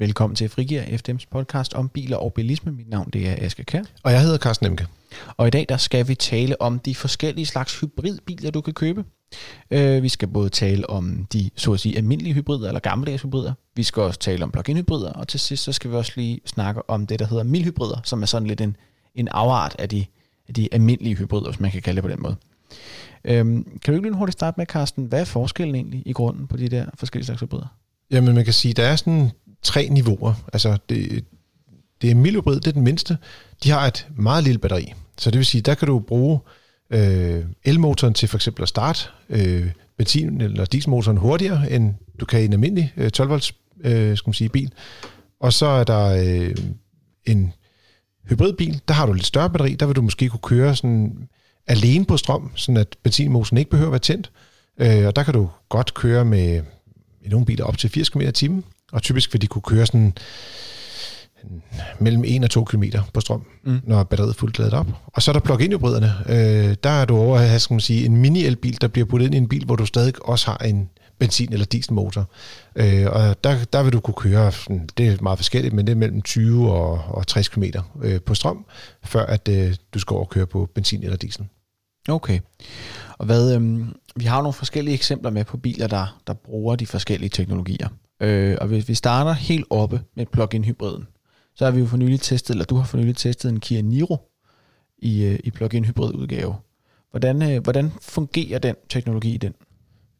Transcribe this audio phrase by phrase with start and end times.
[0.00, 2.72] Velkommen til Frigir FDM's podcast om biler og bilisme.
[2.72, 3.82] Mit navn det er Aske Kær.
[4.02, 4.86] Og jeg hedder Carsten Emke.
[5.36, 9.04] Og i dag der skal vi tale om de forskellige slags hybridbiler, du kan købe.
[9.70, 13.52] Uh, vi skal både tale om de så at sige almindelige hybrider eller gammeldags hybrider.
[13.76, 16.40] Vi skal også tale om plug-in hybrider, og til sidst så skal vi også lige
[16.46, 18.76] snakke om det, der hedder mildhybrider, som er sådan lidt en,
[19.14, 20.04] en afart af de,
[20.48, 22.36] af de almindelige hybrider, hvis man kan kalde det på den måde.
[23.24, 26.46] Øhm, kan du ikke lige hurtigt starte med, Carsten, hvad er forskellen egentlig i grunden
[26.46, 27.76] på de der forskellige slags hybrider?
[28.10, 29.30] Jamen, man kan sige, der er sådan
[29.62, 30.34] tre niveauer.
[30.52, 31.24] Altså, det,
[32.02, 33.18] det er mildhybrid, det er den mindste.
[33.64, 34.92] De har et meget lille batteri.
[35.18, 36.40] Så det vil sige, der kan du bruge
[36.90, 39.70] øh, elmotoren til for eksempel at starte øh,
[40.02, 44.28] benzin- eller dieselmotoren hurtigere, end du kan i en almindelig øh, 12 volts øh, skal
[44.28, 44.72] man sige, bil.
[45.40, 46.56] Og så er der øh,
[47.26, 47.52] en
[48.28, 51.28] hybridbil, der har du lidt større batteri, der vil du måske kunne køre sådan
[51.66, 54.30] alene på strøm, sådan at benzinmotoren ikke behøver at være tændt.
[54.78, 56.62] Øh, og der kan du godt køre med
[57.22, 59.86] i nogle biler op til 80 km i timen, og typisk vil de kunne køre
[59.86, 60.14] sådan
[61.98, 63.80] mellem 1 og 2 km på strøm, mm.
[63.84, 64.86] når batteriet er fuldt ladet op.
[65.06, 66.14] Og så er der plug-in hybriderne.
[66.28, 69.26] Øh, der er du over at have, skal man sige, en mini-elbil, der bliver puttet
[69.26, 70.90] ind i en bil, hvor du stadig også har en
[71.24, 72.30] benzin- eller dieselmotor.
[72.76, 74.52] Øh, og der, der vil du kunne køre,
[74.98, 77.64] det er meget forskelligt, men det er mellem 20 og, og 60 km
[78.02, 78.64] øh, på strøm,
[79.04, 81.46] før at øh, du skal over og køre på benzin eller diesel.
[82.08, 82.40] Okay.
[83.20, 86.86] Og hvad, øhm, vi har nogle forskellige eksempler med på biler, der, der bruger de
[86.86, 87.88] forskellige teknologier.
[88.20, 91.06] Øh, og hvis vi starter helt oppe med plug-in hybriden,
[91.54, 93.80] så har vi jo for nylig testet, eller du har for nylig testet en Kia
[93.80, 94.16] Niro
[94.98, 96.54] i, øh, i plug-in hybrid udgave.
[97.10, 99.54] Hvordan, øh, hvordan fungerer den teknologi i den?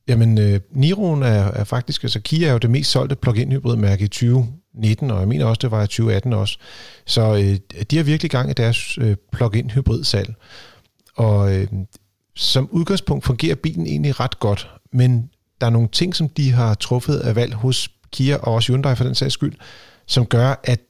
[0.09, 4.05] Jamen, øh, Niroen er, er faktisk, altså Kia er jo det mest solgte plug-in hybridmærke
[4.05, 6.59] i 2019, og jeg mener også, det var i 2018 også.
[7.07, 10.35] Så øh, de har virkelig gang i deres øh, plug-in hybridsalg.
[11.17, 11.69] Og øh,
[12.37, 16.75] som udgangspunkt fungerer bilen egentlig ret godt, men der er nogle ting, som de har
[16.75, 19.55] truffet af valg hos Kia og også Hyundai for den sags skyld,
[20.07, 20.81] som gør, at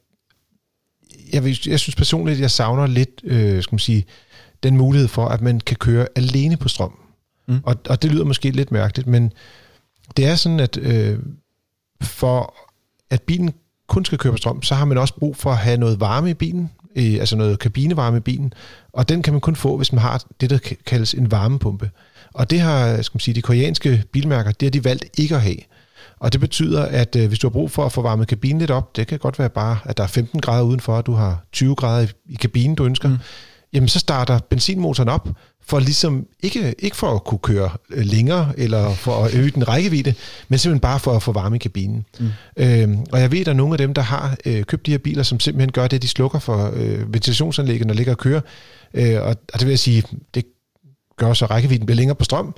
[1.33, 4.05] jeg, vil, jeg synes personligt, at jeg savner lidt, øh, skal man sige,
[4.63, 6.99] den mulighed for, at man kan køre alene på strøm.
[7.47, 7.59] Mm.
[7.63, 9.33] Og, og det lyder måske lidt mærkeligt, men
[10.17, 11.19] det er sådan, at øh,
[12.01, 12.55] for
[13.09, 13.53] at bilen
[13.87, 16.29] kun skal køre på strøm, så har man også brug for at have noget varme
[16.29, 18.53] i bilen, øh, altså noget kabinevarme i bilen,
[18.93, 21.89] og den kan man kun få, hvis man har det, der kaldes en varmepumpe.
[22.33, 25.41] Og det har skal man sige, de koreanske bilmærker, det har de valgt ikke at
[25.41, 25.57] have.
[26.19, 28.71] Og det betyder, at øh, hvis du har brug for at få varmet kabinen lidt
[28.71, 31.45] op, det kan godt være bare, at der er 15 grader udenfor, og du har
[31.51, 33.17] 20 grader i kabinen, du ønsker, mm
[33.73, 35.29] jamen så starter benzinmotoren op,
[35.63, 39.67] for ligesom ikke, ikke for at kunne køre øh, længere, eller for at øge den
[39.67, 40.13] rækkevidde,
[40.47, 42.05] men simpelthen bare for at få varme i kabinen.
[42.19, 42.29] Mm.
[42.57, 44.91] Øhm, og jeg ved, at der er nogle af dem, der har øh, købt de
[44.91, 48.17] her biler, som simpelthen gør det, at de slukker for øh, ventilationsanlægget, når ligger og
[48.17, 48.41] kører.
[48.93, 50.03] Øh, og, og det vil jeg sige,
[50.33, 50.45] det
[51.17, 52.55] gør så, rækkevidden bliver længere på strøm,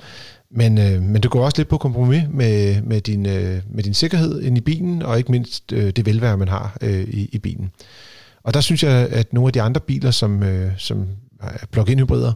[0.50, 3.94] men, øh, men det går også lidt på kompromis med, med, din, øh, med din
[3.94, 7.38] sikkerhed ind i bilen, og ikke mindst øh, det velvære, man har øh, i, i
[7.38, 7.70] bilen.
[8.44, 11.06] Og der synes jeg, at nogle af de andre biler, som, øh, som
[11.40, 12.32] er plug-in hybrider,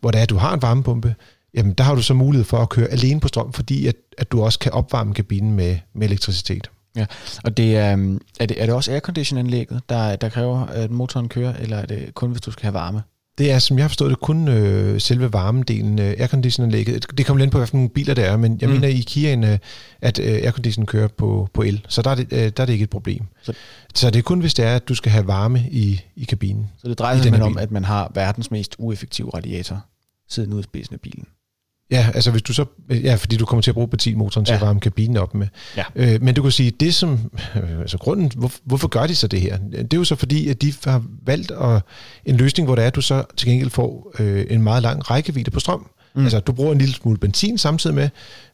[0.00, 1.14] hvor det er, at du har en varmepumpe,
[1.54, 4.32] jamen der har du så mulighed for at køre alene på strøm, fordi at, at
[4.32, 6.70] du også kan opvarme kabinen med, med elektricitet.
[6.96, 7.06] Ja,
[7.44, 11.56] og det er, er, det, er det også aircondition-anlægget, der, der kræver, at motoren kører,
[11.56, 13.02] eller er det kun, hvis du skal have varme?
[13.38, 17.06] Det er, som jeg har forstået det, kun øh, selve varmedelen, øh, aircondition-anlægget.
[17.18, 18.74] Det kommer lidt på, hvilke biler det er, men jeg mm.
[18.74, 19.58] mener i Kiaen, øh,
[20.00, 22.72] at øh, aircondition kører på, på el, så der er, det, øh, der er det
[22.72, 23.24] ikke et problem.
[23.42, 23.52] Så,
[23.94, 26.70] så det er kun, hvis det er, at du skal have varme i, i kabinen.
[26.78, 29.84] Så det drejer sig om, at man har verdens mest ueffektive radiator
[30.28, 31.26] siddende ude i spidsen af bilen?
[31.92, 34.56] Ja, altså hvis du så, ja, fordi du kommer til at bruge benzinmotoren til ja.
[34.56, 35.46] at varme kabinen op med.
[35.76, 35.84] Ja.
[35.96, 39.26] Øh, men du kan sige, det som, øh, altså grunden, hvor, hvorfor gør de så
[39.26, 39.56] det her?
[39.56, 41.82] Det er jo så fordi, at de har valgt at,
[42.24, 45.10] en løsning, hvor det er, at du så til gengæld får øh, en meget lang
[45.10, 45.90] rækkevidde på strøm.
[46.14, 46.22] Mm.
[46.22, 48.08] Altså du bruger en lille smule benzin samtidig med,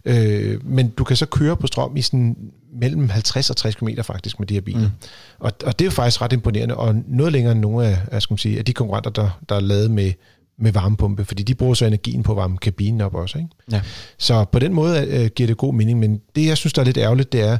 [0.04, 2.36] øh, men du kan så køre på strøm i sådan
[2.80, 4.80] mellem 50 og 60 km faktisk med de her biler.
[4.80, 5.08] Mm.
[5.38, 8.22] Og, og det er jo faktisk ret imponerende, og noget længere end nogle af, af,
[8.22, 10.12] skal man sige, af de konkurrenter, der, der er lavet med
[10.58, 13.38] med varmepumpe, fordi de bruger så energien på at varme kabinen op også.
[13.38, 13.50] Ikke?
[13.72, 13.80] Ja.
[14.18, 16.86] Så på den måde øh, giver det god mening, men det jeg synes, der er
[16.86, 17.58] lidt ærgerligt, det er,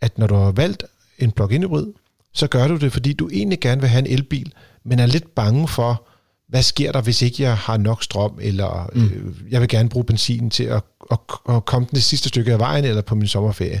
[0.00, 0.84] at når du har valgt
[1.18, 1.86] en plug-in hybrid,
[2.32, 4.52] så gør du det, fordi du egentlig gerne vil have en elbil,
[4.84, 6.06] men er lidt bange for,
[6.48, 9.04] hvad sker der, hvis ikke jeg har nok strøm, eller mm.
[9.04, 11.18] øh, jeg vil gerne bruge benzin til at, at,
[11.48, 13.80] at komme den det sidste stykke af vejen, eller på min sommerferie.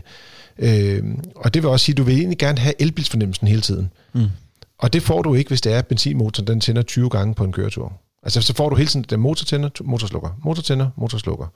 [0.58, 1.02] Øh,
[1.36, 3.90] og det vil også sige, at du vil egentlig gerne have elbilsfornemmelsen hele tiden.
[4.12, 4.26] Mm.
[4.78, 7.44] Og det får du ikke, hvis det er, at benzinmotoren den tænder 20 gange på
[7.44, 7.92] en køretur.
[8.24, 11.46] Altså så får du hele tiden den motortænder, motorslukker, motortænder, motorslukker.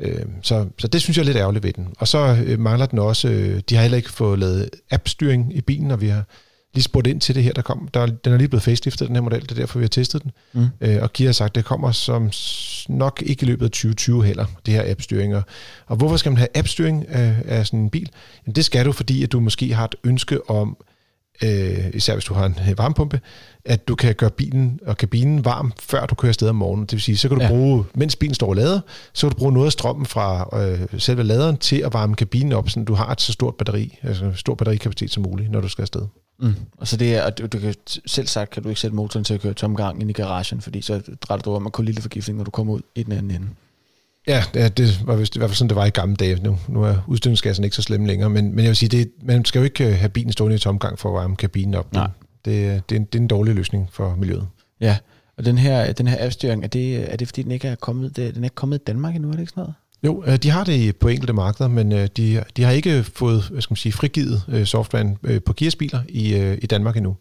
[0.00, 1.88] Øh, så, så det synes jeg er lidt ærgerligt ved den.
[1.98, 5.60] Og så øh, mangler den også, øh, de har heller ikke fået lavet appstyring i
[5.60, 6.24] bilen, og vi har
[6.74, 7.52] lige spurgt ind til det her.
[7.52, 9.42] Der kom, der, den er lige blevet faceliftet, den her model.
[9.42, 10.30] Det er derfor, vi har testet den.
[10.52, 10.66] Mm.
[10.80, 12.30] Øh, og Kia har sagt, at det kommer som
[12.88, 15.34] nok ikke i løbet af 2020 heller, det her appstyring.
[15.86, 18.10] Og hvorfor skal man have appstyring af, af sådan en bil?
[18.46, 20.76] Jamen, det skal du, fordi at du måske har et ønske om,
[21.42, 23.20] øh, især hvis du har en varmepumpe,
[23.64, 26.86] at du kan gøre bilen og kabinen varm, før du kører afsted om morgenen.
[26.86, 27.48] Det vil sige, så kan du ja.
[27.48, 28.80] bruge, mens bilen står og lader,
[29.12, 32.52] så kan du bruge noget af strømmen fra øh, selve laderen til at varme kabinen
[32.52, 35.68] op, så du har et så stort batteri, altså stor batterikapacitet som muligt, når du
[35.68, 36.06] skal afsted.
[36.40, 36.54] Mm.
[36.76, 37.74] Og så det er, at du, du kan,
[38.06, 40.82] selv sagt kan du ikke sætte motoren til at køre tomgang ind i garagen, fordi
[40.82, 43.30] så drætter du om at kunne lille forgiftning, når du kommer ud i den anden
[43.30, 43.46] ende.
[44.26, 46.42] Ja, det, det var vist i hvert fald sådan, det var i gamle dage.
[46.42, 49.44] Nu, nu er udstødningsgassen ikke så slem længere, men, men jeg vil sige, det, man
[49.44, 51.92] skal jo ikke øh, have bilen stående i tomgang for at varme kabinen op.
[51.92, 52.08] Nej.
[52.44, 54.46] Det, det, er en, det er en dårlig løsning for miljøet.
[54.80, 54.98] Ja,
[55.36, 58.16] og den her, den her appstyring, er det, er det fordi, den ikke er kommet,
[58.16, 59.74] det, den er ikke kommet i Danmark endnu, er det ikke sådan noget?
[60.04, 63.42] Jo, øh, de har det på enkelte markeder, men øh, de, de har ikke fået
[63.50, 67.16] hvad skal man sige, frigivet øh, softwaren på Kias biler i, i Danmark endnu.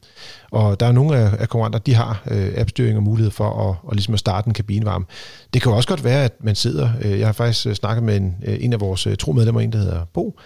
[0.51, 2.23] Og der er nogle af, af konkurrenter, de har
[2.57, 5.05] appstyring og mulighed for at, og ligesom at starte en kabinevarme.
[5.53, 6.89] Det kan jo også godt være, at man sidder...
[7.03, 10.39] Jeg har faktisk snakket med en, en af vores tro medlemmer, en der hedder Bo,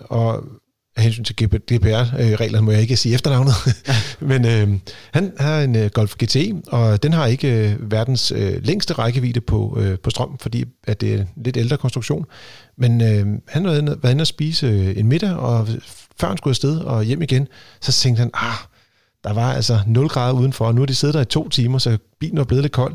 [0.00, 0.44] og
[0.96, 3.54] af hensyn til GDPR-reglerne må jeg ikke sige efternavnet,
[4.20, 4.68] men øh,
[5.12, 9.40] han har en øh, Golf GTI, og den har ikke øh, verdens øh, længste rækkevidde
[9.40, 12.26] på, øh, på strøm, fordi at det er en lidt ældre konstruktion.
[12.78, 15.68] Men øh, han har været inde og spise øh, en middag, og
[16.20, 17.48] før han skulle afsted og hjem igen,
[17.80, 18.54] så tænkte han, ah,
[19.24, 21.78] der var altså 0 grader udenfor, og nu har de siddet der i to timer,
[21.78, 22.94] så bilen var blevet lidt kold.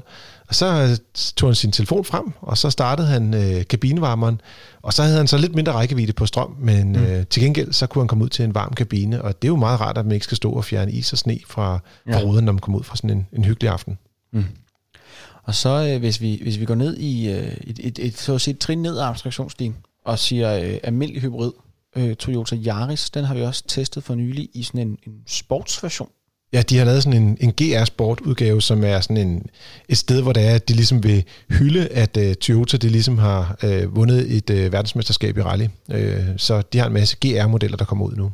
[0.50, 4.42] Og så øh, tog han sin telefon frem, og så startede han øh, kabinevarmeren,
[4.82, 7.04] og så havde han så lidt mindre rækkevidde på strøm, men mm.
[7.04, 9.52] øh, til gengæld så kunne han komme ud til en varm kabine, og det er
[9.52, 12.16] jo meget rart, at man ikke skal stå og fjerne is og sne fra, ja.
[12.16, 13.98] fra ruden, når man kommer ud fra sådan en, en hyggelig aften.
[14.34, 14.46] Mm.
[15.44, 18.34] Og så øh, hvis, vi, hvis vi går ned i øh, et, et, et, så
[18.36, 19.76] at sige, et trin ned af abstraktionsstigen,
[20.06, 21.52] og siger øh, almindelig hybrid,
[21.96, 26.10] øh, Toyota Yaris, den har vi også testet for nylig i sådan en, en sportsversion.
[26.54, 29.46] Ja, de har lavet sådan en, en GR Sport udgave, som er sådan en,
[29.90, 33.18] et sted, hvor det er, at de ligesom vil hylde, at uh, Toyota de ligesom
[33.18, 35.66] har uh, vundet et uh, verdensmesterskab i rally.
[35.88, 35.98] Uh,
[36.38, 38.32] så de har en masse GR-modeller, der kommer ud nu.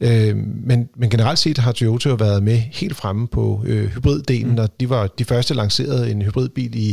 [0.00, 0.36] Uh,
[0.66, 4.58] men, men generelt set har Toyota jo været med helt fremme på uh, hybriddelen, mm.
[4.58, 6.88] og de var de første lanceret en hybridbil i,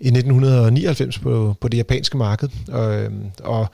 [0.00, 2.48] i 1999 på, på det japanske marked.
[2.68, 3.06] Og,
[3.44, 3.70] og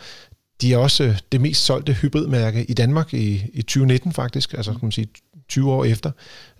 [0.61, 4.81] de er også det mest solgte hybridmærke i Danmark i, i 2019 faktisk, altså kan
[4.83, 5.09] man sige
[5.49, 6.11] 20 år efter,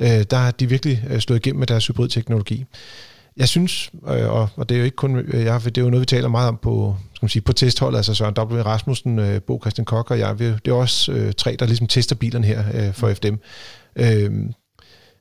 [0.01, 2.65] øh, der har de virkelig øh, stået igennem med deres hybridteknologi.
[3.37, 5.91] Jeg synes, øh, og, og det er jo ikke kun øh, jeg, det er jo
[5.91, 8.63] noget, vi taler meget om på, skal man sige, på testholdet, altså Søren W.
[8.63, 11.87] Rasmussen, øh, Bo Christian Kok og jeg, vi, det er også øh, tre, der ligesom
[11.87, 13.35] tester bilerne her øh, for FDM.
[13.97, 14.31] Øh,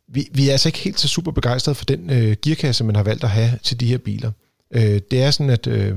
[0.07, 3.03] vi, vi er altså ikke helt så super begejstrede for den øh, gearkasse, man har
[3.03, 4.31] valgt at have til de her biler.
[4.75, 5.93] Øh, det er sådan, at, øh,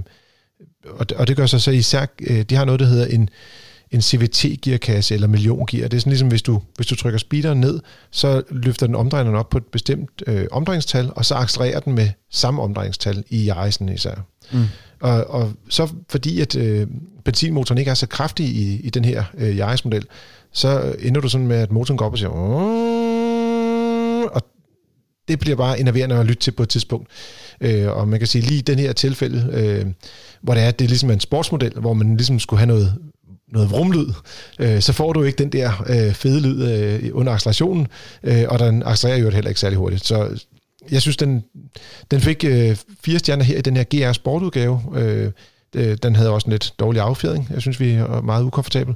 [0.98, 3.28] og, det, og det gør sig så især, øh, de har noget, der hedder en,
[3.90, 5.88] en CVT-gearkasse eller milliongear.
[5.88, 7.80] Det er sådan ligesom, hvis du, hvis du trykker speederen ned,
[8.10, 12.08] så løfter den omdrejningen op på et bestemt øh, omdrejningstal, og så accelererer den med
[12.30, 14.14] samme omdrejningstal i rejsen især.
[14.52, 14.64] Mm.
[15.00, 16.86] Og, og så fordi at øh,
[17.24, 20.04] benzinmotoren ikke er så kraftig i, i den her øh, Yaris-model,
[20.52, 22.30] så ender du sådan med, at motoren går op og siger,
[25.28, 27.08] det bliver bare enerverende at lytte til på et tidspunkt.
[27.60, 29.86] Øh, og man kan sige lige i den her tilfælde, øh,
[30.42, 32.94] hvor det er, det er ligesom en sportsmodel, hvor man ligesom skulle have noget
[33.52, 34.06] noget vrumlyd,
[34.58, 37.86] øh, så får du ikke den der øh, fede lyd øh, under accelerationen,
[38.22, 40.06] øh, og den accelererer jo heller ikke særlig hurtigt.
[40.06, 40.44] Så
[40.90, 41.44] jeg synes, den,
[42.10, 44.82] den fik øh, fire stjerner her i den her GR Sportudgave.
[44.94, 45.32] Øh,
[45.74, 47.48] øh, den havde også en lidt dårlig affjedring.
[47.50, 48.94] Jeg synes, vi er meget ukomfortabel,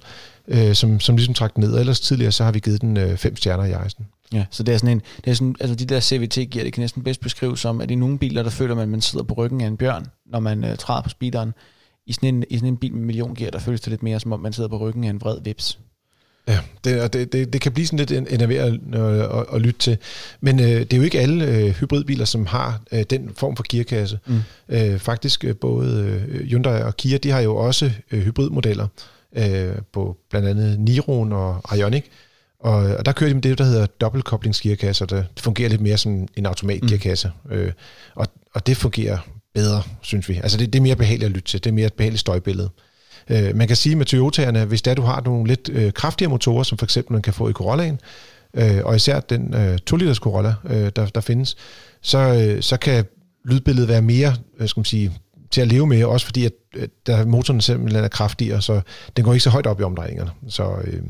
[0.49, 1.79] øh, som, som ligesom trak ned.
[1.79, 4.07] ellers tidligere, så har vi givet den øh, fem stjerner i Eisen.
[4.33, 6.73] Ja, så det er sådan en, det er sådan, altså de der CVT giver det
[6.73, 9.25] kan næsten bedst beskrives som, at i nogle biler, der føler man, at man sidder
[9.25, 11.53] på ryggen af en bjørn, når man øh, træder på speederen
[12.07, 14.33] i sådan en, i sådan en bil med milliongear, der føles det lidt mere som
[14.33, 15.79] om, man sidder på ryggen af en vred vips.
[16.49, 19.99] Ja, det, det, det, det kan blive sådan lidt enerverende at, at, at lytte til.
[20.41, 23.65] Men øh, det er jo ikke alle øh, hybridbiler, som har øh, den form for
[23.69, 24.19] gearkasse.
[24.27, 24.41] Mm.
[24.69, 28.87] Øh, faktisk øh, både øh, Hyundai og Kia, de har jo også øh, hybridmodeller
[29.37, 32.05] øh, på blandt andet Niroen og Ioniq.
[32.61, 35.81] Og, og der kører de med det, der hedder dobbeltkoblingsgearkasse, og det, det fungerer lidt
[35.81, 37.33] mere som en automatgearkasse.
[37.45, 37.53] Mm.
[37.53, 37.73] Øh,
[38.15, 39.19] og, og det fungerer
[39.55, 40.41] bedre, synes vi.
[40.43, 42.71] Altså det, det er mere behageligt at lytte til, det er mere et behageligt støjbillede.
[43.31, 46.63] Øh, man kan sige med Toyota'erne, hvis der du har nogle lidt øh, kraftigere motorer,
[46.63, 48.01] som for eksempel man kan få i Corollaen,
[48.55, 51.57] øh, og især den øh, 2 liters Corolla, øh, der, der findes,
[52.03, 53.05] så, øh, så kan
[53.45, 55.13] lydbilledet være mere, øh, skal man sige,
[55.51, 58.81] til at leve med, også fordi at, at der motoren simpelthen er kraftigere, så
[59.17, 60.31] den går ikke så højt op i omdrejningerne.
[60.49, 61.03] Så, øh,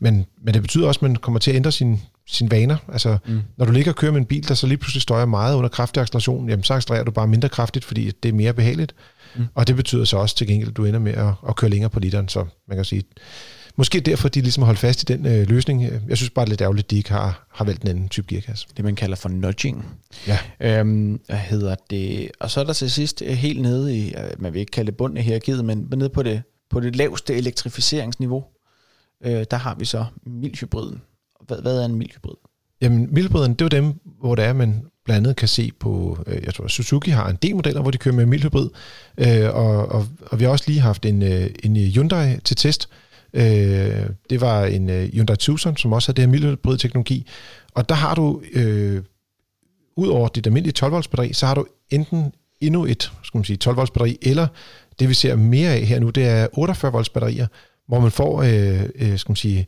[0.00, 2.76] men, men det betyder også, at man kommer til at ændre sin, sine vaner.
[2.92, 3.40] Altså, mm.
[3.56, 5.68] når du ligger og kører med en bil, der så lige pludselig støjer meget under
[5.68, 8.94] kraftig acceleration, jamen så accelererer du bare mindre kraftigt, fordi det er mere behageligt.
[9.36, 9.46] Mm.
[9.54, 11.90] Og det betyder så også til gengæld, at du ender med at, at køre længere
[11.90, 12.28] på literen.
[12.28, 13.02] Så man kan sige,
[13.76, 15.82] måske derfor, de ligesom har holdt fast i den øh, løsning.
[16.08, 18.08] Jeg synes bare, det er lidt ærgerligt, at de ikke har, har valgt en anden
[18.08, 18.66] type gearkasse.
[18.76, 19.84] Det, man kalder for nudging.
[20.26, 20.38] Ja.
[20.60, 22.30] Øhm, hvad hedder det?
[22.40, 24.90] Og så er der til sidst øh, helt nede i, øh, man vil ikke kalde
[24.90, 28.44] det bunden af hierarkiet, men nede på det, på det laveste elektrificeringsniveau,
[29.24, 31.02] øh, der har vi så mildhybriden.
[31.46, 32.34] Hvad, hvad er en mildhybrid?
[32.80, 36.18] Jamen, mildhybriden, det er jo dem, hvor det er, man blandt andet kan se på,
[36.26, 38.68] øh, jeg tror Suzuki har en del modeller, hvor de kører med mildhybrid,
[39.18, 42.56] øh, og, og, og vi har også lige haft en, øh, en øh, Hyundai til
[42.56, 42.88] test.
[43.32, 43.42] Øh,
[44.30, 47.26] det var en øh, Hyundai Tucson, som også havde det her mildhybrid teknologi,
[47.74, 49.02] og der har du, øh,
[49.96, 53.44] ud over dit almindelige 12 volts batteri, så har du enten endnu et skal man
[53.44, 54.46] sige, 12 volts batteri, eller
[54.98, 57.46] det vi ser mere af her nu, det er 48 volts batterier,
[57.88, 59.66] hvor man får øh, øh, skal man sige,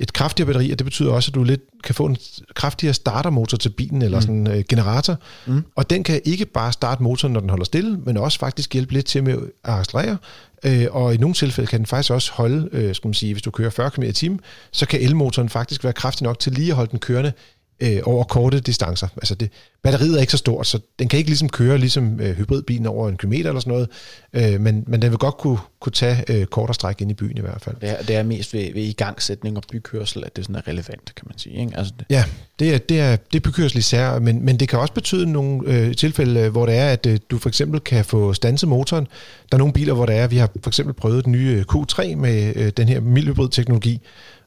[0.00, 2.16] et kraftigere batteri, og det betyder også, at du lidt kan få en
[2.54, 4.22] kraftigere startermotor til bilen, eller mm.
[4.22, 5.16] sådan en øh, generator.
[5.46, 5.64] Mm.
[5.76, 8.92] Og den kan ikke bare starte motoren, når den holder stille, men også faktisk hjælpe
[8.92, 10.16] lidt til med at accelerere.
[10.64, 13.42] Øh, og i nogle tilfælde kan den faktisk også holde, øh, skal man sige, hvis
[13.42, 14.40] du kører 40 km i timen,
[14.70, 17.32] så kan elmotoren faktisk være kraftig nok til lige at holde den kørende
[17.80, 19.08] øh, over korte distancer.
[19.16, 19.50] Altså det,
[19.82, 23.08] batteriet er ikke så stort, så den kan ikke ligesom køre ligesom øh, hybridbilen over
[23.08, 23.88] en kilometer eller sådan noget,
[24.32, 27.36] øh, men, men den vil godt kunne, kunne tage øh, kortere stræk ind i byen
[27.36, 27.76] i hvert fald.
[27.80, 31.14] Det er, det er mest ved, ved igangsætning og bykørsel, at det sådan er relevant,
[31.14, 31.60] kan man sige.
[31.60, 31.72] Ikke?
[31.76, 32.06] Altså det.
[32.10, 32.24] Ja,
[32.58, 35.60] det er, det er, det er bykørsel især, men, men det kan også betyde nogle
[35.66, 39.06] øh, tilfælde, hvor det er, at øh, du for eksempel kan få stanset motoren.
[39.50, 41.76] Der er nogle biler, hvor det er, vi har for eksempel prøvet den nye øh,
[41.76, 44.00] Q3 med øh, den her mildhybrid teknologi,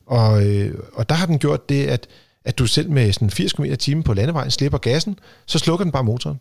[0.05, 2.07] og, øh, og der har den gjort det, at
[2.45, 5.91] at du selv med sådan 80 km t på landevejen slipper gassen, så slukker den
[5.91, 6.39] bare motoren.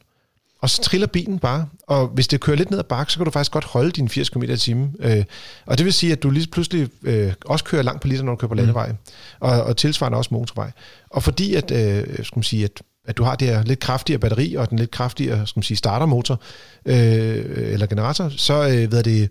[0.63, 3.25] Og så triller bilen bare, og hvis det kører lidt ned ad bakke, så kan
[3.25, 5.25] du faktisk godt holde dine 80 km t øh,
[5.67, 8.33] Og det vil sige, at du lige pludselig øh, også kører langt på liter, når
[8.33, 8.59] du kører på mm.
[8.59, 8.97] landevej, mm.
[9.41, 10.71] og, og tilsvarende også motorvej.
[11.11, 14.19] Og fordi at, øh, skal man sige, at, at du har det her lidt kraftigere
[14.19, 16.41] batteri, og den lidt kraftigere skal man sige, startermotor,
[16.87, 19.31] øh, eller generator, så, øh, ved det,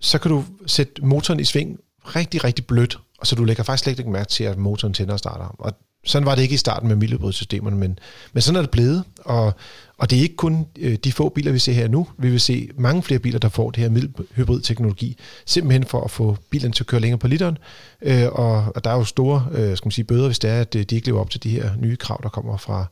[0.00, 3.84] så kan du sætte motoren i sving rigtig, rigtig blødt, og så du lægger faktisk
[3.84, 5.44] slet ikke mærke til, at motoren tænder og starter.
[5.44, 5.72] Og
[6.04, 7.98] sådan var det ikke i starten med mildhybridssystemerne, men,
[8.32, 9.54] men sådan er det blevet, og,
[9.98, 12.08] og det er ikke kun øh, de få biler, vi ser her nu.
[12.18, 16.36] Vi vil se mange flere biler, der får det her mildhybrid-teknologi, simpelthen for at få
[16.50, 17.58] bilerne til at køre længere på literen,
[18.02, 20.60] øh, og, og der er jo store øh, skal man sige, bøder, hvis det er,
[20.60, 22.86] at øh, de ikke lever op til de her nye krav, der kommer fra,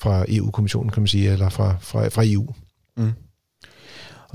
[0.00, 2.54] fra EU-kommissionen, kan man sige, eller fra, fra, fra EU,
[2.96, 3.12] mm.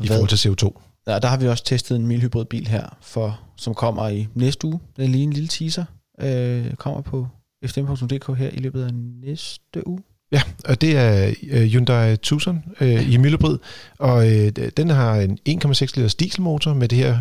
[0.03, 0.81] i forhold til CO2.
[1.07, 4.79] Ja, der har vi også testet en mildhybridbil her, for, som kommer i næste uge.
[4.97, 5.85] Det er lige en lille teaser.
[6.21, 7.27] Øh, kommer på
[7.65, 9.99] fdm.dk her i løbet af næste uge.
[10.31, 13.57] Ja, og det er øh, Hyundai Tucson øh, i mildhybrid,
[13.97, 17.17] og øh, den har en 1,6 liters dieselmotor med det her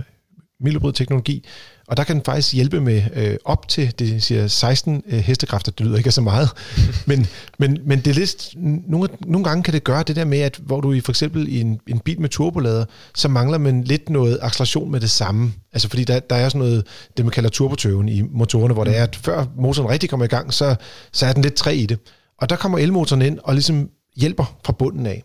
[0.60, 1.44] mildhybrid-teknologi,
[1.88, 5.72] og der kan den faktisk hjælpe med øh, op til, det siger 16 øh, hestekræfter,
[5.72, 6.48] det lyder ikke så meget,
[7.06, 7.26] men,
[7.58, 8.54] men, men det er lidt,
[8.88, 11.48] nogle, nogle gange kan det gøre det der med, at hvor du i for eksempel
[11.48, 15.52] i en, en bil med turbolader, så mangler man lidt noget acceleration med det samme.
[15.72, 18.96] Altså fordi der, der er sådan noget, det man kalder turbotøven i motorerne, hvor det
[18.96, 20.76] er, at før motoren rigtig kommer i gang, så,
[21.12, 21.98] så er den lidt træ i det.
[22.40, 25.22] Og der kommer elmotoren ind og ligesom hjælper fra bunden af.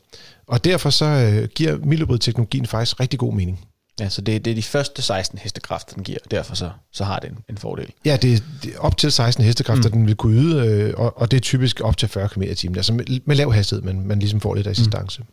[0.47, 3.59] Og derfor så øh, giver mildhybrid-teknologien faktisk rigtig god mening.
[4.01, 7.03] Ja, så det, det er de første 16 hestekræfter, den giver, og derfor så, så
[7.03, 7.93] har det en, en fordel.
[8.05, 9.93] Ja, det er, det op til 16 hestekræfter, mm.
[9.93, 12.55] den vil kunne yde, øh, og, og det er typisk op til 40 km i
[12.55, 12.75] timen.
[12.75, 15.21] Altså med, med lav hastighed, men man ligesom får lidt assistance.
[15.21, 15.27] Mm.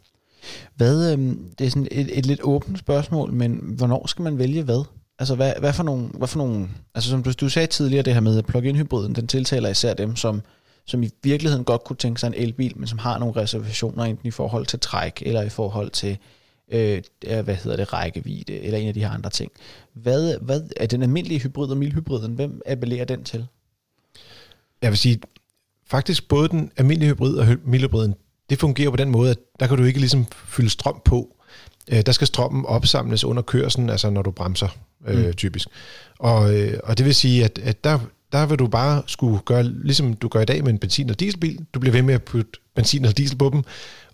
[0.76, 1.18] Hvad, øh,
[1.58, 4.84] det er sådan et, et lidt åbent spørgsmål, men hvornår skal man vælge hvad?
[5.18, 8.14] Altså hvad, hvad, for nogle, hvad for nogle, altså som du, du sagde tidligere, det
[8.14, 10.42] her med plug-in hybriden, den tiltaler især dem, som,
[10.86, 14.28] som i virkeligheden godt kunne tænke sig en elbil, men som har nogle reservationer enten
[14.28, 16.18] i forhold til træk, eller i forhold til
[16.72, 19.52] øh, hvad hedder det, rækkevidde, eller en af de her andre ting.
[19.92, 23.46] Hvad, hvad er den almindelige hybrid og mildhybriden, hvem appellerer den til?
[24.82, 25.20] Jeg vil sige,
[25.86, 28.14] faktisk både den almindelige hybrid og mildhybriden,
[28.50, 31.36] det fungerer på den måde, at der kan du ikke ligesom fylde strøm på.
[31.92, 34.68] Øh, der skal strømmen opsamles under kørselen, altså når du bremser,
[35.06, 35.32] øh, mm.
[35.32, 35.68] typisk.
[36.18, 37.98] Og, øh, og det vil sige, at, at der,
[38.32, 41.20] der vil du bare skulle gøre, ligesom du gør i dag med en benzin- og
[41.20, 41.66] dieselbil.
[41.74, 43.62] Du bliver ved med at putte benzin og diesel på dem,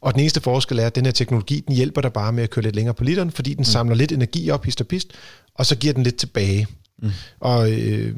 [0.05, 2.51] og den eneste forskel er, at den her teknologi, den hjælper dig bare med at
[2.51, 3.65] køre lidt længere på literen, fordi den mm.
[3.65, 5.13] samler lidt energi op, hist og pist,
[5.55, 6.67] og så giver den lidt tilbage.
[7.03, 7.11] Mm.
[7.41, 8.15] Og øh,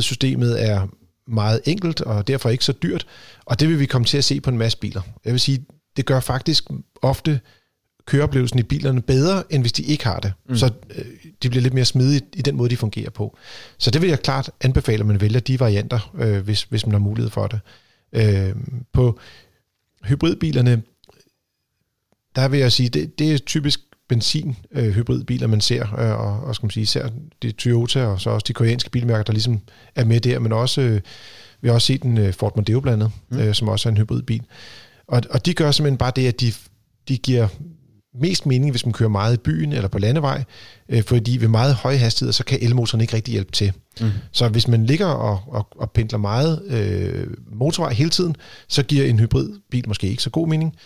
[0.00, 0.88] systemet er
[1.26, 3.06] meget enkelt, og derfor ikke så dyrt,
[3.44, 5.02] og det vil vi komme til at se på en masse biler.
[5.24, 5.64] Jeg vil sige,
[5.96, 6.64] det gør faktisk
[7.02, 7.40] ofte
[8.06, 10.32] køreoplevelsen i bilerne bedre, end hvis de ikke har det.
[10.48, 10.56] Mm.
[10.56, 11.04] Så øh,
[11.42, 13.36] de bliver lidt mere smidige i den måde, de fungerer på.
[13.78, 16.92] Så det vil jeg klart anbefale, at man vælger de varianter, øh, hvis, hvis man
[16.92, 17.60] har mulighed for det.
[18.12, 18.54] Øh,
[18.92, 19.18] på
[20.04, 20.82] hybridbilerne,
[22.36, 26.54] der vil jeg sige, det, det er typisk benzin-hybridbiler, øh, man ser, øh, og, og
[26.54, 27.08] skal man sige, især
[27.42, 29.60] de Toyota og så også de koreanske bilmærker, der ligesom
[29.94, 31.00] er med der, men også, øh,
[31.60, 33.38] vi har også set en øh, Ford Mondeo blandet, mm.
[33.38, 34.42] øh, som også er en hybridbil.
[35.06, 36.52] Og, og de gør simpelthen bare det, at de,
[37.08, 37.48] de giver
[38.14, 40.44] mest mening, hvis man kører meget i byen eller på landevej,
[40.88, 43.72] øh, fordi ved meget høje hastigheder, så kan elmotoren ikke rigtig hjælpe til.
[44.00, 44.10] Mm.
[44.32, 48.36] Så hvis man ligger og, og, og pendler meget øh, motorvej hele tiden,
[48.68, 50.76] så giver en hybridbil måske ikke så god mening.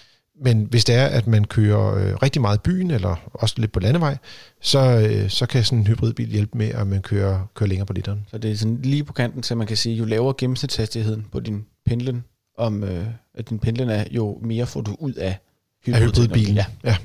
[0.41, 3.73] Men hvis det er, at man kører øh, rigtig meget i byen, eller også lidt
[3.73, 4.17] på landevej,
[4.61, 7.93] så, øh, så kan sådan en hybridbil hjælpe med, at man kører, kører længere på
[7.93, 8.27] literen.
[8.31, 11.41] Så det er sådan lige på kanten, så man kan sige, jo lavere gennemsnitshastigheden på
[11.41, 12.25] din pendlen,
[12.59, 15.39] om øh, at din pendlen er, jo mere får du ud af,
[15.87, 16.55] hybrid af hybridbilen.
[16.55, 16.65] Ja.
[16.85, 16.97] ja.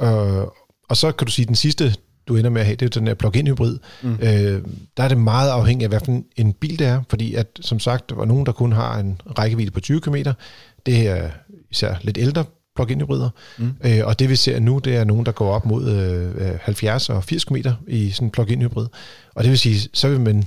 [0.00, 0.46] Øh,
[0.88, 1.94] og så kan du sige, at den sidste,
[2.28, 3.78] du ender med at have, det er den der plug-in hybrid.
[4.02, 4.18] Mm.
[4.22, 4.62] Øh,
[4.96, 8.10] der er det meget afhængigt af, for en bil det er, fordi at, som sagt,
[8.10, 10.16] der var nogen, der kun har en rækkevidde på 20 km.
[10.86, 11.30] Det er
[11.70, 12.44] især lidt ældre
[12.74, 13.30] plug-in hybrider.
[13.58, 13.74] Mm.
[13.84, 17.08] Øh, og det vi ser nu, det er nogen, der går op mod øh, 70
[17.08, 17.56] og 80 km
[17.86, 18.86] i sådan en plug-in hybrid.
[19.34, 20.44] Og det vil sige, så vil man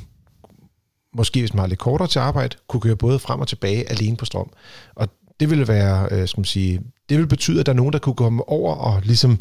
[1.16, 4.18] måske, hvis man har lidt kortere til arbejde, kunne køre både frem og tilbage alene
[4.18, 4.50] på strøm.
[4.96, 5.10] Og
[5.40, 8.00] det vil være, øh, skal man sige, det vil betyde, at der er nogen, der
[8.00, 9.40] kunne komme over og ligesom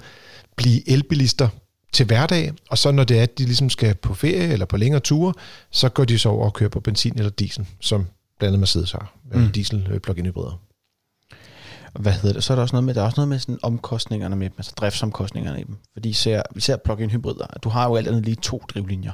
[0.56, 1.48] blive elbilister
[1.92, 4.76] til hverdag, og så når det er, at de ligesom skal på ferie eller på
[4.76, 5.32] længere ture,
[5.70, 8.06] så går de så over og kører på benzin eller diesel, som
[8.38, 9.52] blandt andet Mercedes har, mm.
[9.52, 10.60] diesel øh, plug-in hybrider.
[11.98, 12.44] Hvad hedder det?
[12.44, 14.54] Så er der også noget med, der er også noget med sådan omkostningerne med dem,
[14.58, 15.76] altså driftsomkostningerne i dem.
[15.92, 19.12] Fordi især, især plug-in hybrider, du har jo alt andet lige to drivlinjer.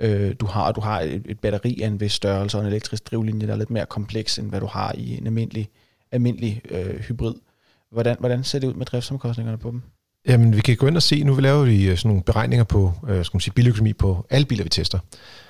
[0.00, 3.10] Øh, du har du har et, et batteri af en vis størrelse og en elektrisk
[3.10, 5.68] drivlinje, der er lidt mere kompleks, end hvad du har i en almindelig,
[6.12, 7.34] almindelig øh, hybrid.
[7.90, 9.82] Hvordan, hvordan ser det ud med driftsomkostningerne på dem?
[10.28, 12.64] Jamen, vi kan gå ind og se, nu vi laver vi øh, sådan nogle beregninger
[12.64, 14.98] på øh, skal man sige, biløkonomi på alle biler, vi tester.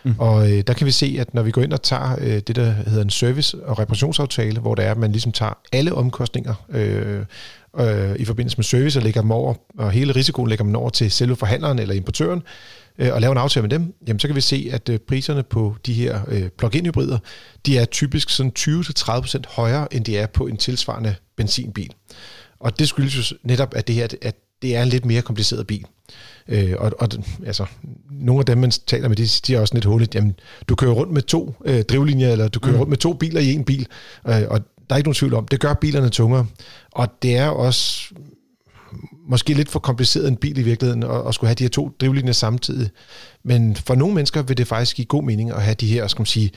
[0.05, 0.15] Mm.
[0.19, 2.57] Og øh, der kan vi se, at når vi går ind og tager øh, det,
[2.57, 6.55] der hedder en service- og reparationsaftale, hvor det er, at man ligesom tager alle omkostninger
[6.69, 7.25] øh,
[7.79, 10.91] øh, i forbindelse med service og lægger dem over, og hele risikoen lægger man over
[10.91, 12.43] til selve forhandleren eller importøren,
[12.99, 15.43] øh, og laver en aftale med dem, jamen så kan vi se, at øh, priserne
[15.43, 17.19] på de her øh, plug-in hybrider,
[17.67, 21.91] de er typisk sådan 20-30% højere, end de er på en tilsvarende benzinbil.
[22.61, 25.67] Og det skyldes jo netop, at det her, at det er en lidt mere kompliceret
[25.67, 25.87] bil.
[26.49, 27.09] Øh, og, og
[27.47, 27.67] altså,
[28.11, 30.35] nogle af dem, man taler med, de siger også lidt hurtigt, jamen,
[30.69, 32.79] du kører rundt med to øh, drivlinjer, eller du kører mm.
[32.79, 33.87] rundt med to biler i en bil,
[34.29, 36.47] øh, og der er ikke nogen tvivl om, det gør bilerne tungere.
[36.93, 38.15] Og det er også
[39.29, 41.91] måske lidt for kompliceret en bil i virkeligheden, at, at skulle have de her to
[42.01, 42.91] drivlinjer samtidig.
[43.43, 46.21] Men for nogle mennesker vil det faktisk give god mening at have de her, skal
[46.21, 46.53] man sige, Øh,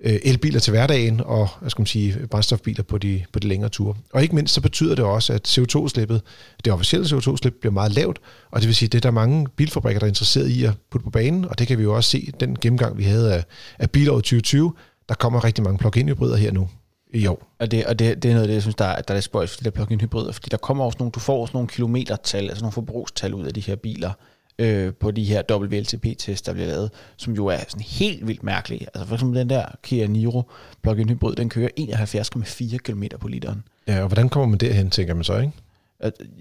[0.00, 3.70] Øh, elbiler til hverdagen og hvad skal man sige, brændstofbiler på de, på de længere
[3.70, 3.94] ture.
[4.12, 6.20] Og ikke mindst så betyder det også, at CO2-slippet,
[6.64, 8.18] det officielle CO2-slip, bliver meget lavt,
[8.50, 10.72] og det vil sige, at det er der mange bilfabrikker, der er interesseret i at
[10.90, 13.44] putte på banen, og det kan vi jo også se, den gennemgang, vi havde af,
[13.78, 14.72] af bilåret 2020,
[15.08, 16.68] der kommer rigtig mange plug-in hybrider her nu
[17.14, 17.54] i år.
[17.58, 19.20] Og det, og det, det er noget af det, jeg synes, der er, der er
[19.20, 21.68] spøjs for de der plug-in hybrider, fordi der kommer også nogle, du får også nogle
[21.68, 24.12] kilometertal, altså nogle forbrugstal ud af de her biler,
[24.58, 28.86] øh, på de her WLTP-tests, der bliver lavet, som jo er sådan helt vildt mærkelige.
[28.94, 30.42] Altså for eksempel den der Kia Niro
[30.82, 33.62] plug-in hybrid, den kører 71,4 km på literen.
[33.88, 35.52] Ja, og hvordan kommer man derhen, tænker man så, ikke?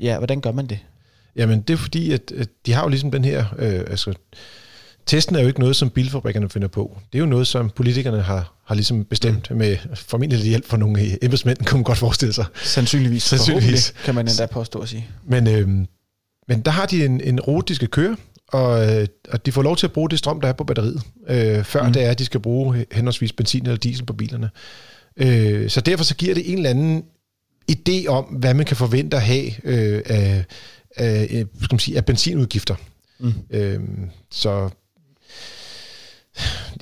[0.01, 0.80] Ja, hvordan gør man det?
[1.36, 3.45] Jamen, det er fordi, at, at de har jo ligesom den her...
[3.58, 4.13] Øh, altså,
[5.06, 6.97] testen er jo ikke noget, som bilfabrikkerne finder på.
[7.13, 9.58] Det er jo noget, som politikerne har, har ligesom bestemt mm.
[9.58, 12.45] med formentlig hjælp fra nogle embedsmænd, kunne man godt forestille sig.
[12.63, 13.23] Sandsynligvis.
[13.23, 13.93] Sandsynligvis.
[14.06, 15.08] Kan man endda påstå at sige.
[15.25, 15.86] Men øh,
[16.47, 18.15] men der har de en, en rute, de skal køre,
[18.47, 21.01] og, øh, og de får lov til at bruge det strøm, der er på batteriet,
[21.29, 21.93] øh, før mm.
[21.93, 24.49] det er, at de skal bruge henholdsvis benzin eller diesel på bilerne.
[25.17, 27.03] Øh, så derfor så giver det en eller anden
[27.71, 30.45] idé om, hvad man kan forvente at have øh, af,
[30.95, 32.75] af, øh, skal man sige, af benzinudgifter.
[33.19, 33.33] Mm.
[33.49, 33.79] Øh,
[34.31, 34.69] så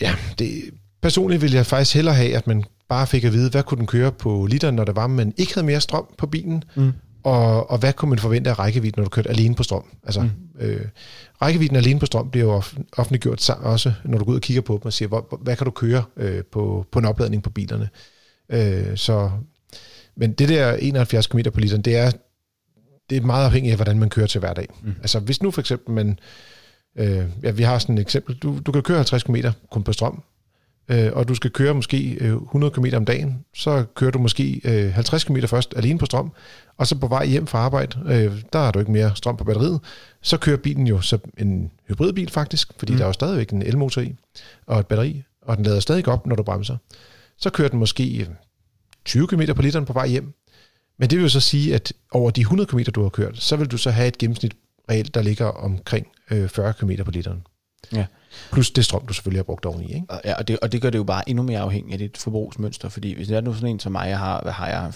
[0.02, 0.64] ja, det,
[1.02, 3.88] personligt vil jeg faktisk hellere have, at man bare fik at vide, hvad kunne den
[3.88, 6.94] køre på literen, når det var, men ikke havde mere strøm på bilen, mm
[7.26, 9.84] og, og hvad kunne man forvente af rækkevidden, når du kørte alene på strøm?
[10.04, 10.30] Altså, mm.
[10.60, 10.86] øh,
[11.42, 12.62] rækkevidden alene på strøm bliver jo
[12.98, 15.66] offentliggjort også, når du går ud og kigger på dem og siger, hvor, hvad kan
[15.66, 17.90] du køre øh, på, på en opladning på bilerne?
[18.50, 19.32] Øh, så,
[20.16, 22.12] men det der 71 km på literen, det er,
[23.10, 24.68] det er meget afhængigt af, hvordan man kører til hverdag.
[24.84, 24.96] Mm.
[25.02, 26.20] Altså hvis nu for eksempel man,
[26.98, 29.36] øh, ja, vi har sådan et eksempel, du, du kan køre 50 km
[29.72, 30.24] kun på strøm,
[30.90, 34.62] øh, og du skal køre måske 100 km om dagen, så kører du måske
[34.94, 36.32] 50 km først alene på strøm,
[36.78, 39.44] og så på vej hjem fra arbejde, øh, der har du ikke mere strøm på
[39.44, 39.80] batteriet,
[40.22, 42.98] så kører bilen jo så en hybridbil faktisk, fordi mm.
[42.98, 44.16] der er jo stadigvæk en elmotor i,
[44.66, 46.78] og et batteri, og den lader stadig op, når du bremser.
[47.38, 48.28] Så kører den måske
[49.06, 50.34] 20 km på literen på vej hjem.
[50.98, 53.56] Men det vil jo så sige, at over de 100 km, du har kørt, så
[53.56, 54.56] vil du så have et gennemsnit
[54.90, 57.44] reelt, der ligger omkring 40 km på literen.
[57.94, 58.06] Ja.
[58.52, 59.94] Plus det strøm, du selvfølgelig har brugt oveni.
[59.94, 60.06] Ikke?
[60.26, 62.90] Ja, og det, og det gør det jo bare endnu mere afhængigt af dit forbrugsmønster,
[62.90, 64.92] fordi hvis det er nu sådan en som mig, jeg har, hvad har jeg,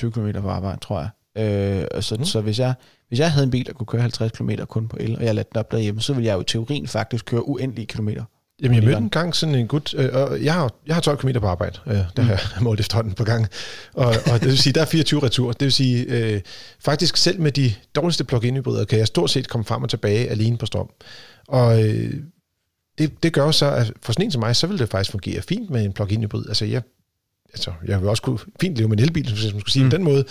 [0.00, 1.08] 15-20 km på arbejde, tror jeg.
[1.38, 2.24] Øh, så, mm.
[2.24, 2.74] så hvis, jeg,
[3.08, 5.34] hvis jeg havde en bil, der kunne køre 50 km kun på el, og jeg
[5.34, 8.24] lader den op derhjemme, så ville jeg jo i teorien faktisk køre uendelige kilometer
[8.62, 11.18] Jamen, jeg mødte en gang sådan en gut, øh, og jeg har, jeg har 12
[11.18, 13.46] km på arbejde, øh, der har jeg målt efterhånden på gang,
[13.94, 15.52] og, og det vil sige, der er 24 retur.
[15.52, 16.40] Det vil sige, øh,
[16.80, 20.28] faktisk selv med de dårligste plug-in hybrider, kan jeg stort set komme frem og tilbage
[20.28, 20.88] alene på strøm.
[21.48, 22.14] Og øh,
[22.98, 25.42] det, det gør så, at for sådan en som mig, så vil det faktisk fungere
[25.42, 26.44] fint med en plug-in hybrid.
[26.48, 26.82] Altså, jeg
[27.56, 29.90] altså, jeg vil også kunne fint leve med en elbil, hvis man skulle sige mm.
[29.90, 30.24] den måde,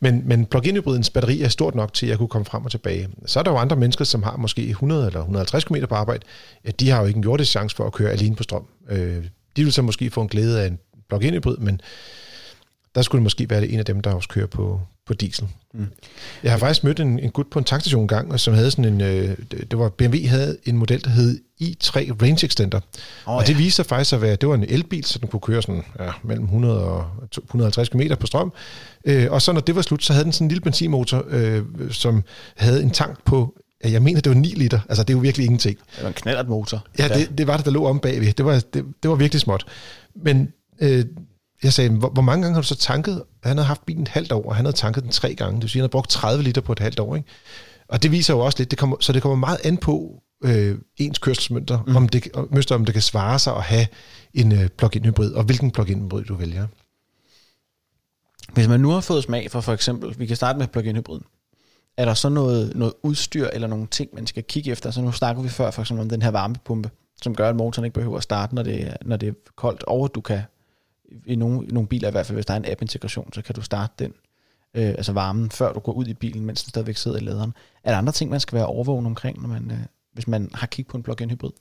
[0.00, 2.70] men, men plug-in hybridens batteri er stort nok til, at jeg kunne komme frem og
[2.70, 3.08] tilbage.
[3.26, 6.22] Så er der jo andre mennesker, som har måske 100 eller 150 km på arbejde.
[6.80, 8.66] De har jo ikke en jordisk chance for at køre alene på strøm.
[8.90, 9.24] Øh,
[9.56, 10.78] de vil så måske få en glæde af en
[11.08, 11.80] plug-in hybrid, men
[12.94, 15.48] der skulle det måske være det en af dem, der også kører på, på diesel.
[15.74, 15.86] Mm.
[16.42, 18.84] Jeg har faktisk mødt en, en gut på en tankstation en gang, som havde sådan
[18.84, 19.36] en, øh,
[19.70, 22.80] det var BMW havde en model, der hed i3 Range Extender.
[23.26, 23.58] Oh, og det ja.
[23.58, 26.10] viste sig faktisk at være, det var en elbil, så den kunne køre sådan ja,
[26.22, 27.10] mellem 100 og
[27.44, 28.52] 150 km på strøm.
[29.04, 31.62] Øh, og så når det var slut, så havde den sådan en lille benzinmotor, øh,
[31.90, 32.24] som
[32.56, 34.80] havde en tank på jeg mener, det var 9 liter.
[34.88, 35.78] Altså, det er jo virkelig ingenting.
[35.96, 36.86] Det var en knallert motor.
[36.98, 38.32] Ja, det, det var det, der lå om bagved.
[38.32, 39.66] Det var, det, det var virkelig småt.
[40.14, 41.04] Men øh,
[41.62, 43.22] jeg sagde, hvor, hvor mange gange har du så tanket?
[43.42, 45.54] Han havde haft bilen et halvt år, og han havde tanket den tre gange.
[45.54, 47.16] Det vil sige, han havde brugt 30 liter på et halvt år.
[47.16, 47.28] Ikke?
[47.88, 50.78] Og det viser jo også lidt, det kommer, så det kommer meget an på øh,
[50.96, 51.96] ens kørselsmønter, mm.
[51.96, 53.86] om, det, mønster, om det kan svare sig at have
[54.34, 56.66] en øh, plug-in hybrid, og hvilken plug-in hybrid du vælger.
[58.52, 61.24] Hvis man nu har fået smag for for eksempel, vi kan starte med plug-in hybriden,
[61.96, 64.90] er der så noget, noget udstyr eller nogle ting, man skal kigge efter?
[64.90, 66.90] Så nu snakker vi før for eksempel om den her varmepumpe,
[67.22, 70.10] som gør, at motoren ikke behøver at starte, når det, når det er koldt, og
[70.14, 70.42] du kan
[71.26, 73.54] i nogle, i nogle biler i hvert fald, hvis der er en app-integration, så kan
[73.54, 74.12] du starte den,
[74.74, 77.54] øh, altså varmen, før du går ud i bilen, mens den stadigvæk sidder i laderen.
[77.84, 79.78] Er der andre ting, man skal være overvågen omkring, når man, øh,
[80.12, 81.52] hvis man har kigget på en plug-in hybrid?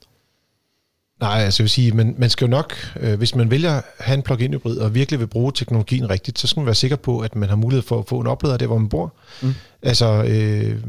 [1.19, 3.83] Nej, altså jeg vil sige, man, man skal jo nok, øh, hvis man vælger at
[3.99, 6.95] have en plug-in hybrid og virkelig vil bruge teknologien rigtigt, så skal man være sikker
[6.95, 9.13] på, at man har mulighed for at få en oplader der, hvor man bor.
[9.41, 9.53] Mm.
[9.81, 10.83] Altså, øh,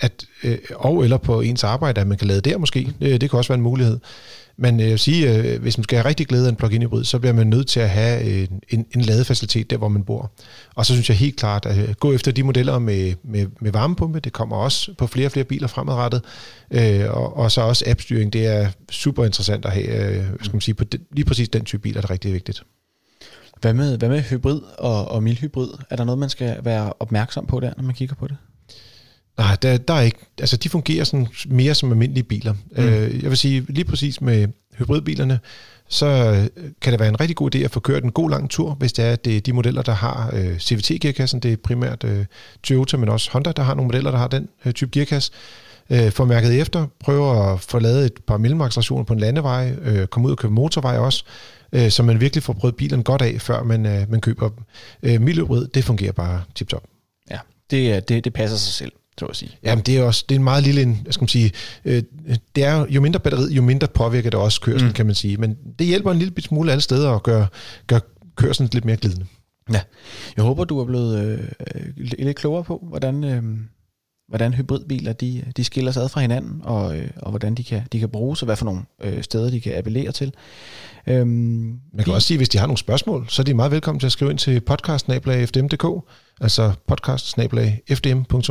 [0.00, 2.92] at, øh, og eller på ens arbejde, at man kan lade der måske.
[3.00, 3.98] Det, det kan også være en mulighed.
[4.62, 6.82] Men øh, jeg vil sige, øh, hvis man skal have rigtig glæde af en plug-in
[6.82, 9.88] hybrid, så bliver man nødt til at have øh, en, en, en ladefacilitet der, hvor
[9.88, 10.32] man bor.
[10.74, 14.20] Og så synes jeg helt klart, at gå efter de modeller med, med, med varmepumpe,
[14.20, 16.22] det kommer også på flere og flere biler fremadrettet,
[16.70, 20.60] øh, og, og så også appstyring, det er super interessant at have, øh, skal man
[20.60, 22.62] sige, på de, lige præcis den type bil er det rigtig vigtigt.
[23.60, 25.68] Hvad med, hvad med hybrid og, og mildhybrid?
[25.90, 28.36] Er der noget, man skal være opmærksom på der, når man kigger på det?
[29.40, 30.18] Nej, der, der er ikke.
[30.40, 32.52] Altså, de fungerer sådan mere som almindelige biler.
[32.52, 32.84] Mm.
[32.84, 34.48] Øh, jeg vil sige, lige præcis med
[34.78, 35.40] hybridbilerne,
[35.88, 38.50] så øh, kan det være en rigtig god idé at få kørt en god lang
[38.50, 41.40] tur, hvis det er, det er de modeller, der har øh, CVT-gearkassen.
[41.40, 42.24] Det er primært øh,
[42.62, 45.32] Toyota, men også Honda, der har nogle modeller, der har den øh, type gearkasse.
[45.90, 50.06] Øh, få mærket efter, prøve at få lavet et par mellemaccelerationer på en landevej, øh,
[50.06, 51.24] komme ud og købe motorvej også,
[51.72, 54.64] øh, så man virkelig får prøvet bilen godt af, før man, øh, man køber dem.
[55.02, 56.82] Øh, Mildhybrid, det fungerer bare tip-top.
[57.30, 57.38] Ja,
[57.70, 59.58] det, det, det passer sig selv så at sige.
[59.62, 61.52] Jamen, det er også det er en meget lille, jeg skal man sige,
[61.84, 62.02] øh,
[62.56, 64.94] det er jo mindre batteri, jo mindre påvirker det også kørselen, mm.
[64.94, 65.36] kan man sige.
[65.36, 67.46] Men det hjælper en lille smule alle steder at gøre,
[67.86, 68.00] gøre
[68.36, 69.26] kørselen lidt mere glidende.
[69.72, 69.80] Ja,
[70.36, 71.40] jeg håber, du er blevet
[71.74, 73.42] øh, lidt klogere på, hvordan, øh,
[74.28, 77.82] hvordan hybridbiler de, de skiller sig ad fra hinanden, og, øh, og hvordan de kan,
[77.92, 80.32] de kan bruges, og hvad for nogle øh, steder de kan appellere til.
[81.06, 83.54] Øhm, Man kan vi, også sige, at hvis de har nogle spørgsmål, så er de
[83.54, 88.50] meget velkommen til at skrive ind til podcast-fdm.dk, altså podcast-fdm.dk.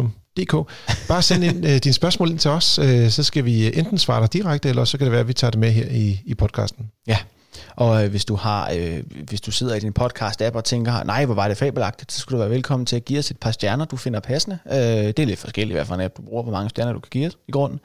[1.08, 4.22] Bare send ind, øh, dine spørgsmål ind til os, øh, så skal vi enten svare
[4.22, 6.34] dig direkte, eller så kan det være, at vi tager det med her i, i
[6.36, 6.92] podcasten.
[7.08, 7.18] Ja,
[7.76, 11.26] og øh, hvis du har, øh, hvis du sidder i din podcast-app og tænker, nej,
[11.26, 13.52] hvor var det fabelagtigt, så skulle du være velkommen til at give os et par
[13.52, 14.60] stjerner, du finder passende.
[14.72, 17.00] Øh, det er lidt forskelligt, hvad for en app du bruger, hvor mange stjerner du
[17.00, 17.80] kan give os i grunden.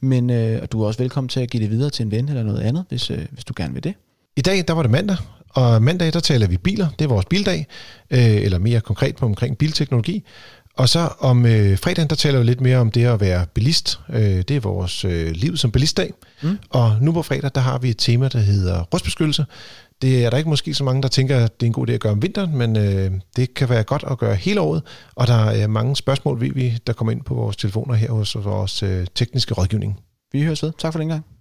[0.00, 2.42] Men øh, du er også velkommen til at give det videre til en ven eller
[2.42, 3.94] noget andet, hvis, øh, hvis du gerne vil det.
[4.36, 5.16] I dag, der var det mandag,
[5.50, 6.88] og mandag, der taler vi biler.
[6.98, 7.66] Det er vores bildag,
[8.10, 10.24] øh, eller mere konkret på omkring bilteknologi.
[10.76, 14.00] Og så om øh, fredagen, der taler vi lidt mere om det at være bilist.
[14.08, 16.12] Øh, det er vores øh, liv som bilistdag.
[16.42, 16.58] Mm.
[16.70, 19.44] Og nu på fredag, der har vi et tema, der hedder rustbeskyttelse.
[20.02, 21.92] Det er der ikke måske så mange, der tænker, at det er en god idé
[21.92, 24.82] at gøre om vinteren, men øh, det kan være godt at gøre hele året.
[25.14, 28.82] Og der er mange spørgsmål, vi, der kommer ind på vores telefoner her hos vores
[28.82, 30.00] øh, tekniske rådgivning.
[30.32, 30.72] Vi høres ved.
[30.78, 31.33] Tak for den gang.